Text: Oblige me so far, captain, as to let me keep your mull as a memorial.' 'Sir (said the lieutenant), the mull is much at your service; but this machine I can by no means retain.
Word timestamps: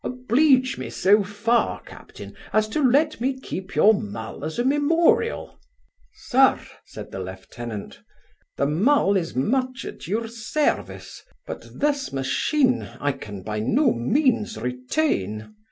Oblige 0.03 0.79
me 0.79 0.89
so 0.89 1.23
far, 1.23 1.79
captain, 1.83 2.35
as 2.53 2.67
to 2.69 2.81
let 2.81 3.21
me 3.21 3.39
keep 3.39 3.75
your 3.75 3.93
mull 3.93 4.43
as 4.43 4.57
a 4.57 4.65
memorial.' 4.65 5.59
'Sir 6.15 6.59
(said 6.87 7.11
the 7.11 7.19
lieutenant), 7.19 7.99
the 8.57 8.65
mull 8.65 9.15
is 9.15 9.35
much 9.35 9.85
at 9.85 10.07
your 10.07 10.27
service; 10.27 11.21
but 11.45 11.79
this 11.79 12.11
machine 12.11 12.81
I 12.99 13.11
can 13.11 13.43
by 13.43 13.59
no 13.59 13.93
means 13.93 14.57
retain. 14.57 15.53